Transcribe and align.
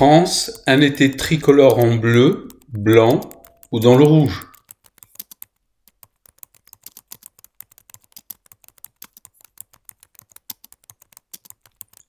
Un 0.00 0.80
été 0.80 1.10
tricolore 1.10 1.80
en 1.80 1.96
bleu, 1.96 2.46
blanc 2.68 3.20
ou 3.72 3.80
dans 3.80 3.96
le 3.96 4.04
rouge. 4.04 4.46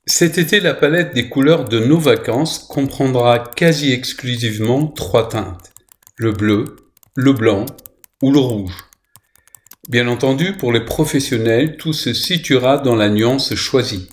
Cet 0.05 0.38
été, 0.38 0.59
la 0.59 0.75
palette 0.75 1.15
des 1.15 1.29
couleurs 1.29 1.67
de 1.67 1.79
nos 1.79 1.97
vacances 1.97 2.59
comprendra 2.59 3.39
quasi 3.39 3.91
exclusivement 3.91 4.85
trois 4.85 5.27
teintes, 5.27 5.71
le 6.15 6.31
bleu, 6.31 6.75
le 7.15 7.33
blanc 7.33 7.65
ou 8.21 8.31
le 8.31 8.39
rouge. 8.39 8.85
Bien 9.87 10.07
entendu, 10.07 10.53
pour 10.53 10.71
les 10.73 10.85
professionnels, 10.85 11.77
tout 11.77 11.93
se 11.93 12.13
situera 12.13 12.77
dans 12.77 12.95
la 12.95 13.09
nuance 13.09 13.55
choisie. 13.55 14.10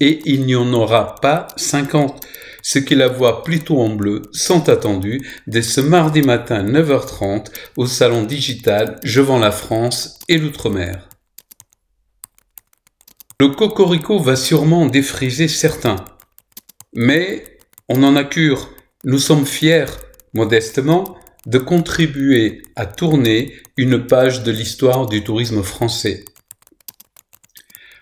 Et 0.00 0.22
il 0.24 0.44
n'y 0.44 0.56
en 0.56 0.72
aura 0.72 1.14
pas 1.16 1.46
50. 1.56 2.26
Ce 2.68 2.80
qui 2.80 2.96
la 2.96 3.06
voient 3.06 3.44
plutôt 3.44 3.80
en 3.80 3.90
bleu 3.90 4.22
sont 4.32 4.68
attendus 4.68 5.24
dès 5.46 5.62
ce 5.62 5.80
mardi 5.80 6.20
matin 6.20 6.64
9h30 6.64 7.46
au 7.76 7.86
salon 7.86 8.24
digital 8.24 8.98
Je 9.04 9.20
vends 9.20 9.38
la 9.38 9.52
France 9.52 10.18
et 10.28 10.36
l'outre-mer. 10.36 11.08
Le 13.38 13.50
cocorico 13.50 14.18
va 14.18 14.34
sûrement 14.34 14.86
défriser 14.86 15.46
certains. 15.46 16.04
Mais 16.92 17.44
on 17.88 18.02
en 18.02 18.16
a 18.16 18.24
cure. 18.24 18.68
Nous 19.04 19.20
sommes 19.20 19.46
fiers, 19.46 19.86
modestement, 20.34 21.16
de 21.46 21.58
contribuer 21.58 22.64
à 22.74 22.86
tourner 22.86 23.54
une 23.76 24.08
page 24.08 24.42
de 24.42 24.50
l'histoire 24.50 25.06
du 25.06 25.22
tourisme 25.22 25.62
français. 25.62 26.24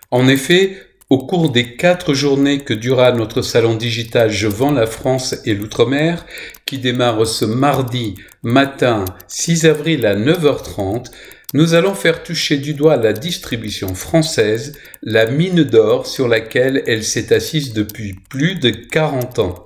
En 0.09 0.27
effet, 0.27 0.84
au 1.09 1.19
cours 1.19 1.51
des 1.51 1.75
quatre 1.75 2.13
journées 2.13 2.59
que 2.59 2.73
durera 2.73 3.11
notre 3.11 3.41
salon 3.41 3.75
digital 3.75 4.31
Je 4.31 4.47
vends 4.47 4.71
la 4.71 4.87
France 4.87 5.35
et 5.45 5.53
l'outre-mer, 5.53 6.25
qui 6.65 6.79
démarre 6.79 7.27
ce 7.27 7.45
mardi 7.45 8.15
matin 8.41 9.05
6 9.27 9.65
avril 9.65 10.05
à 10.05 10.15
9h30, 10.15 11.11
nous 11.53 11.73
allons 11.73 11.93
faire 11.93 12.23
toucher 12.23 12.57
du 12.57 12.73
doigt 12.73 12.97
la 12.97 13.13
distribution 13.13 13.93
française, 13.93 14.77
la 15.03 15.27
mine 15.27 15.63
d'or 15.63 16.07
sur 16.07 16.27
laquelle 16.27 16.83
elle 16.87 17.03
s'est 17.03 17.33
assise 17.33 17.73
depuis 17.73 18.15
plus 18.29 18.55
de 18.55 18.71
40 18.71 19.39
ans. 19.39 19.63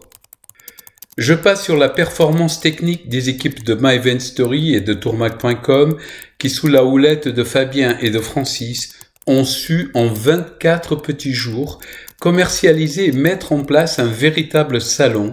Je 1.18 1.34
passe 1.34 1.64
sur 1.64 1.78
la 1.78 1.90
performance 1.90 2.59
technique 2.59 3.09
des 3.09 3.30
équipes 3.30 3.64
de 3.64 3.78
My 3.80 4.20
Story 4.20 4.76
et 4.76 4.81
de 4.81 4.94
tourmac.com 4.94 5.98
qui, 6.38 6.50
sous 6.50 6.68
la 6.68 6.86
houlette 6.86 7.28
de 7.28 7.44
Fabien 7.44 7.98
et 8.00 8.09
de 8.09 8.20
Francis, 8.20 8.98
ont 9.28 9.44
su 9.44 9.92
en 9.94 10.08
24 10.08 10.95
petits 10.95 11.34
jours 11.34 11.80
commercialiser 12.20 13.08
et 13.08 13.12
mettre 13.12 13.52
en 13.52 13.64
place 13.64 14.00
un 14.00 14.08
véritable 14.08 14.81
salon 14.81 15.31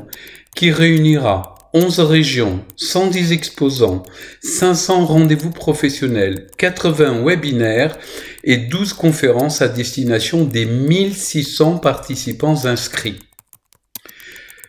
qui 0.55 0.71
réunira 0.71 1.57
11 1.75 2.01
régions, 2.01 2.65
110 2.77 3.33
exposants, 3.33 4.03
500 4.43 5.05
rendez-vous 5.05 5.51
professionnels, 5.51 6.47
80 6.57 7.23
webinaires 7.23 7.99
et 8.45 8.57
12 8.57 8.95
conférences 8.95 9.61
à 9.61 9.69
destination 9.69 10.45
des 10.45 10.65
1600 10.65 11.79
participants 11.79 12.65
inscrits. 12.65 13.19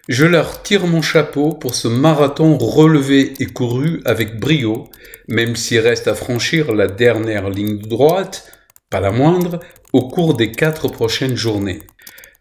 Je 0.09 0.25
leur 0.25 0.63
tire 0.63 0.87
mon 0.87 1.01
chapeau 1.01 1.53
pour 1.53 1.75
ce 1.75 1.87
marathon 1.87 2.57
relevé 2.57 3.33
et 3.39 3.45
couru 3.45 4.01
avec 4.05 4.39
brio, 4.39 4.89
même 5.27 5.55
s'il 5.55 5.79
reste 5.79 6.07
à 6.07 6.15
franchir 6.15 6.73
la 6.73 6.87
dernière 6.87 7.49
ligne 7.49 7.77
droite, 7.77 8.51
pas 8.89 8.99
la 8.99 9.11
moindre, 9.11 9.59
au 9.93 10.07
cours 10.07 10.35
des 10.35 10.51
quatre 10.51 10.87
prochaines 10.87 11.35
journées. 11.35 11.81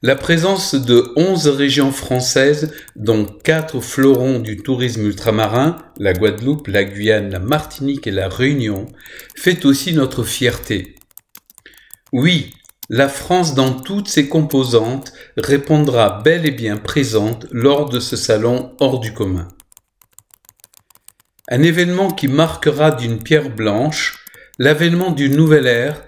La 0.02 0.14
présence 0.14 0.74
de 0.74 1.12
onze 1.16 1.48
régions 1.48 1.90
françaises, 1.90 2.72
dont 2.96 3.24
quatre 3.24 3.80
fleurons 3.80 4.38
du 4.38 4.58
tourisme 4.58 5.06
ultramarin, 5.06 5.78
la 5.98 6.12
Guadeloupe, 6.12 6.68
la 6.68 6.84
Guyane, 6.84 7.30
la 7.30 7.38
Martinique 7.38 8.06
et 8.06 8.10
la 8.10 8.28
Réunion, 8.28 8.86
fait 9.34 9.64
aussi 9.64 9.94
notre 9.94 10.22
fierté. 10.22 10.94
Oui, 12.12 12.52
la 12.88 13.08
France 13.08 13.54
dans 13.54 13.72
toutes 13.72 14.08
ses 14.08 14.28
composantes 14.28 15.12
répondra 15.36 16.20
bel 16.22 16.46
et 16.46 16.52
bien 16.52 16.76
présente 16.76 17.46
lors 17.50 17.88
de 17.88 17.98
ce 17.98 18.16
salon 18.16 18.76
hors 18.78 19.00
du 19.00 19.12
commun. 19.12 19.48
Un 21.48 21.62
événement 21.62 22.10
qui 22.10 22.28
marquera 22.28 22.90
d'une 22.92 23.22
pierre 23.22 23.50
blanche 23.50 24.24
l'avènement 24.58 25.10
d'une 25.10 25.36
nouvelle 25.36 25.66
ère, 25.66 26.02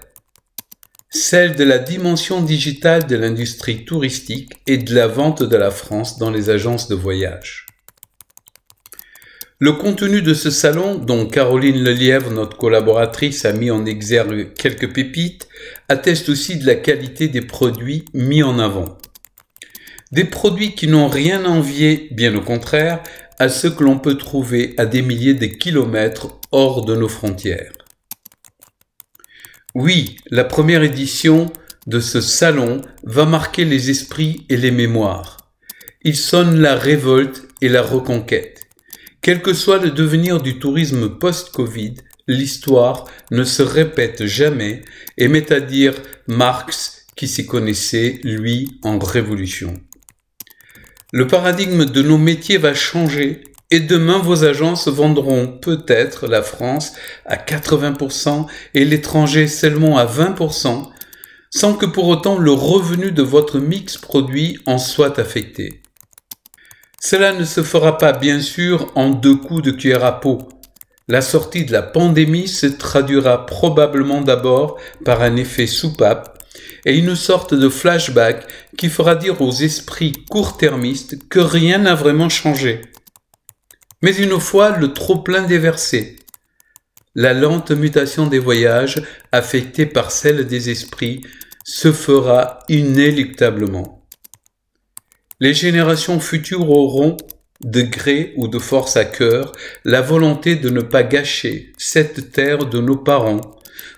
celle 1.11 1.55
de 1.55 1.63
la 1.63 1.79
dimension 1.79 2.41
digitale 2.41 3.07
de 3.07 3.15
l'industrie 3.15 3.83
touristique 3.83 4.53
et 4.67 4.77
de 4.77 4.93
la 4.93 5.07
vente 5.07 5.41
de 5.41 5.55
la 5.55 5.71
France 5.71 6.19
dans 6.19 6.29
les 6.29 6.51
agences 6.51 6.87
de 6.87 6.95
voyage. 6.95 7.65
Le 9.57 9.73
contenu 9.73 10.21
de 10.21 10.33
ce 10.33 10.51
salon, 10.51 10.95
dont 10.95 11.25
Caroline 11.25 11.83
Lelièvre, 11.83 12.31
notre 12.31 12.55
collaboratrice, 12.55 13.43
a 13.43 13.51
mis 13.51 13.71
en 13.71 13.85
exergue 13.85 14.53
quelques 14.53 14.93
pépites, 14.93 15.49
atteste 15.89 16.29
aussi 16.29 16.57
de 16.57 16.65
la 16.65 16.75
qualité 16.75 17.27
des 17.27 17.41
produits 17.41 18.05
mis 18.13 18.43
en 18.43 18.59
avant. 18.59 18.97
Des 20.11 20.23
produits 20.23 20.75
qui 20.75 20.87
n'ont 20.87 21.09
rien 21.09 21.43
à 21.43 21.49
envier, 21.49 22.07
bien 22.11 22.33
au 22.35 22.41
contraire, 22.41 23.03
à 23.37 23.49
ceux 23.49 23.71
que 23.71 23.83
l'on 23.83 23.99
peut 23.99 24.15
trouver 24.15 24.75
à 24.77 24.85
des 24.85 25.01
milliers 25.01 25.33
de 25.33 25.47
kilomètres 25.47 26.39
hors 26.51 26.85
de 26.85 26.95
nos 26.95 27.09
frontières. 27.09 27.73
Oui, 29.75 30.17
la 30.31 30.43
première 30.43 30.81
édition 30.81 31.53
de 31.85 31.99
ce 31.99 32.21
salon 32.21 32.81
va 33.03 33.25
marquer 33.25 33.65
les 33.65 33.91
esprits 33.91 34.45
et 34.49 34.57
les 34.57 34.71
mémoires. 34.71 35.37
Il 36.03 36.15
sonne 36.15 36.59
la 36.59 36.75
révolte 36.75 37.43
et 37.61 37.69
la 37.69 37.83
reconquête. 37.83 38.67
Quel 39.21 39.41
que 39.41 39.53
soit 39.53 39.77
le 39.77 39.91
devenir 39.91 40.41
du 40.41 40.57
tourisme 40.57 41.09
post-Covid, 41.09 41.95
l'histoire 42.27 43.05
ne 43.31 43.43
se 43.43 43.61
répète 43.61 44.25
jamais 44.25 44.81
et 45.17 45.27
met 45.27 45.51
à 45.51 45.59
dire 45.59 45.93
Marx 46.27 47.05
qui 47.15 47.27
s'y 47.27 47.45
connaissait, 47.45 48.21
lui, 48.23 48.79
en 48.83 48.97
révolution. 48.97 49.73
Le 51.11 51.27
paradigme 51.27 51.85
de 51.85 52.01
nos 52.01 52.17
métiers 52.17 52.57
va 52.57 52.73
changer 52.73 53.43
et 53.71 53.79
demain 53.79 54.19
vos 54.19 54.43
agences 54.43 54.87
vendront 54.87 55.47
peut-être 55.47 56.27
la 56.27 56.41
France 56.41 56.93
à 57.25 57.35
80% 57.35 58.47
et 58.73 58.85
l'étranger 58.85 59.47
seulement 59.47 59.97
à 59.97 60.05
20%, 60.05 60.87
sans 61.51 61.73
que 61.75 61.85
pour 61.85 62.07
autant 62.07 62.37
le 62.37 62.51
revenu 62.51 63.11
de 63.11 63.23
votre 63.23 63.59
mix 63.59 63.97
produit 63.97 64.59
en 64.65 64.77
soit 64.77 65.19
affecté. 65.19 65.81
Cela 67.01 67.31
ne 67.33 67.45
se 67.45 67.63
fera 67.63 67.97
pas 67.97 68.11
bien 68.11 68.41
sûr 68.41 68.91
en 68.95 69.09
deux 69.09 69.35
coups 69.35 69.63
de 69.63 69.71
cuillère 69.71 70.03
à 70.03 70.19
peau. 70.19 70.49
La 71.07 71.21
sortie 71.21 71.65
de 71.65 71.71
la 71.71 71.81
pandémie 71.81 72.47
se 72.47 72.67
traduira 72.67 73.45
probablement 73.45 74.21
d'abord 74.21 74.77
par 75.05 75.21
un 75.21 75.37
effet 75.37 75.65
soupape 75.65 76.37
et 76.85 76.97
une 76.97 77.15
sorte 77.15 77.53
de 77.53 77.69
flashback 77.69 78.45
qui 78.77 78.89
fera 78.89 79.15
dire 79.15 79.41
aux 79.41 79.51
esprits 79.51 80.13
court-termistes 80.29 81.27
que 81.29 81.39
rien 81.39 81.79
n'a 81.79 81.95
vraiment 81.95 82.29
changé. 82.29 82.81
Mais 84.01 84.15
une 84.15 84.39
fois 84.39 84.77
le 84.77 84.93
trop-plein 84.93 85.43
déversé, 85.43 86.15
la 87.15 87.33
lente 87.33 87.71
mutation 87.71 88.27
des 88.27 88.39
voyages 88.39 89.01
affectée 89.31 89.85
par 89.85 90.11
celle 90.11 90.47
des 90.47 90.69
esprits 90.69 91.21
se 91.63 91.91
fera 91.91 92.59
inéluctablement. 92.69 94.05
Les 95.39 95.53
générations 95.53 96.19
futures 96.19 96.69
auront, 96.69 97.17
de 97.61 97.81
gré 97.81 98.33
ou 98.37 98.47
de 98.47 98.59
force 98.59 98.95
à 98.95 99.05
cœur, 99.05 99.51
la 99.83 100.01
volonté 100.01 100.55
de 100.55 100.69
ne 100.69 100.81
pas 100.81 101.03
gâcher 101.03 101.73
cette 101.77 102.31
terre 102.31 102.65
de 102.65 102.79
nos 102.79 102.97
parents, 102.97 103.41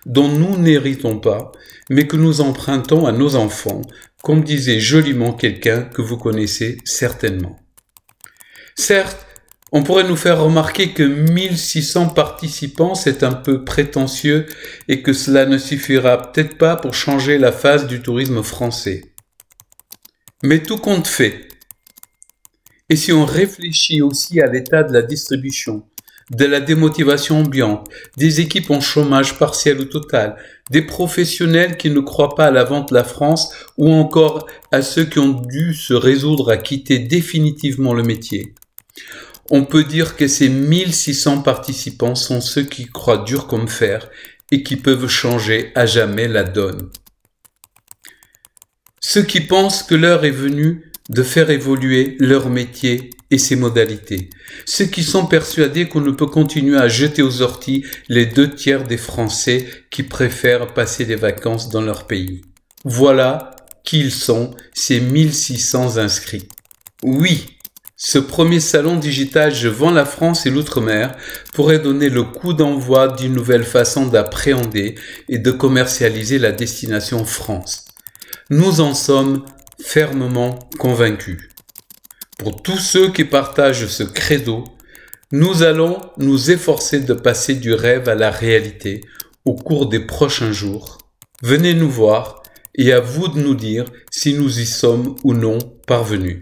dont 0.05 0.27
nous 0.27 0.57
n'héritons 0.57 1.19
pas, 1.19 1.51
mais 1.89 2.07
que 2.07 2.17
nous 2.17 2.41
empruntons 2.41 3.05
à 3.05 3.11
nos 3.11 3.35
enfants, 3.35 3.81
comme 4.23 4.43
disait 4.43 4.79
joliment 4.79 5.33
quelqu'un 5.33 5.83
que 5.83 6.01
vous 6.01 6.17
connaissez 6.17 6.77
certainement. 6.85 7.59
Certes, 8.75 9.27
on 9.71 9.83
pourrait 9.83 10.03
nous 10.03 10.17
faire 10.17 10.41
remarquer 10.41 10.91
que 10.91 11.03
1600 11.03 12.09
participants, 12.09 12.93
c'est 12.93 13.23
un 13.23 13.31
peu 13.31 13.63
prétentieux 13.63 14.45
et 14.89 15.01
que 15.01 15.13
cela 15.13 15.45
ne 15.45 15.57
suffira 15.57 16.31
peut-être 16.31 16.57
pas 16.57 16.75
pour 16.75 16.93
changer 16.93 17.37
la 17.37 17.53
face 17.53 17.87
du 17.87 18.01
tourisme 18.01 18.43
français. 18.43 19.13
Mais 20.43 20.61
tout 20.61 20.77
compte 20.77 21.07
fait. 21.07 21.47
Et 22.89 22.97
si 22.97 23.13
on 23.13 23.23
réfléchit 23.23 24.01
aussi 24.01 24.41
à 24.41 24.47
l'état 24.47 24.83
de 24.83 24.91
la 24.91 25.01
distribution, 25.01 25.83
de 26.31 26.45
la 26.45 26.59
démotivation 26.59 27.39
ambiante, 27.39 27.87
des 28.17 28.41
équipes 28.41 28.71
en 28.71 28.81
chômage 28.81 29.37
partiel 29.37 29.79
ou 29.79 29.85
total, 29.85 30.35
des 30.69 30.81
professionnels 30.81 31.77
qui 31.77 31.89
ne 31.89 32.01
croient 32.01 32.35
pas 32.35 32.47
à 32.47 32.51
la 32.51 32.65
vente 32.65 32.89
de 32.89 32.95
la 32.95 33.05
France 33.05 33.53
ou 33.77 33.89
encore 33.89 34.47
à 34.71 34.81
ceux 34.81 35.05
qui 35.05 35.19
ont 35.19 35.41
dû 35.41 35.73
se 35.73 35.93
résoudre 35.93 36.51
à 36.51 36.57
quitter 36.57 36.99
définitivement 36.99 37.93
le 37.93 38.03
métier. 38.03 38.53
On 39.53 39.65
peut 39.65 39.83
dire 39.83 40.15
que 40.15 40.29
ces 40.29 40.47
1600 40.47 41.41
participants 41.41 42.15
sont 42.15 42.39
ceux 42.39 42.63
qui 42.63 42.85
croient 42.85 43.25
dur 43.25 43.47
comme 43.47 43.67
fer 43.67 44.09
et 44.49 44.63
qui 44.63 44.77
peuvent 44.77 45.09
changer 45.09 45.73
à 45.75 45.85
jamais 45.85 46.29
la 46.29 46.45
donne. 46.45 46.89
Ceux 49.01 49.23
qui 49.23 49.41
pensent 49.41 49.83
que 49.83 49.93
l'heure 49.93 50.23
est 50.23 50.31
venue 50.31 50.89
de 51.09 51.21
faire 51.21 51.49
évoluer 51.49 52.15
leur 52.19 52.49
métier 52.49 53.09
et 53.29 53.37
ses 53.37 53.57
modalités. 53.57 54.29
Ceux 54.65 54.85
qui 54.85 55.03
sont 55.03 55.25
persuadés 55.25 55.89
qu'on 55.89 55.99
ne 55.99 56.11
peut 56.11 56.27
continuer 56.27 56.77
à 56.77 56.87
jeter 56.87 57.21
aux 57.21 57.41
orties 57.41 57.83
les 58.07 58.25
deux 58.25 58.55
tiers 58.55 58.85
des 58.85 58.97
Français 58.97 59.67
qui 59.89 60.03
préfèrent 60.03 60.73
passer 60.73 61.03
des 61.03 61.17
vacances 61.17 61.69
dans 61.69 61.81
leur 61.81 62.07
pays. 62.07 62.41
Voilà 62.85 63.53
qui 63.83 63.99
ils 63.99 64.11
sont, 64.11 64.55
ces 64.73 65.01
1600 65.01 65.97
inscrits. 65.97 66.47
Oui, 67.03 67.57
ce 68.03 68.17
premier 68.17 68.59
salon 68.59 68.95
digital 68.95 69.53
Je 69.53 69.67
vends 69.67 69.91
la 69.91 70.05
France 70.05 70.47
et 70.47 70.49
l'outre-mer 70.49 71.15
pourrait 71.53 71.77
donner 71.77 72.09
le 72.09 72.23
coup 72.23 72.53
d'envoi 72.53 73.09
d'une 73.09 73.33
nouvelle 73.33 73.63
façon 73.63 74.07
d'appréhender 74.07 74.95
et 75.29 75.37
de 75.37 75.51
commercialiser 75.51 76.39
la 76.39 76.51
destination 76.51 77.25
France. 77.25 77.85
Nous 78.49 78.81
en 78.81 78.95
sommes 78.95 79.45
fermement 79.79 80.57
convaincus. 80.79 81.47
Pour 82.39 82.63
tous 82.63 82.79
ceux 82.79 83.11
qui 83.11 83.23
partagent 83.23 83.85
ce 83.85 84.01
credo, 84.01 84.63
nous 85.31 85.61
allons 85.61 86.01
nous 86.17 86.49
efforcer 86.49 87.01
de 87.01 87.13
passer 87.13 87.53
du 87.53 87.71
rêve 87.71 88.09
à 88.09 88.15
la 88.15 88.31
réalité 88.31 89.01
au 89.45 89.53
cours 89.53 89.85
des 89.85 89.99
prochains 89.99 90.51
jours. 90.51 90.97
Venez 91.43 91.75
nous 91.75 91.91
voir 91.91 92.41
et 92.73 92.93
à 92.93 92.99
vous 92.99 93.27
de 93.27 93.39
nous 93.39 93.55
dire 93.55 93.85
si 94.09 94.33
nous 94.33 94.59
y 94.59 94.65
sommes 94.65 95.15
ou 95.23 95.35
non 95.35 95.59
parvenus. 95.85 96.41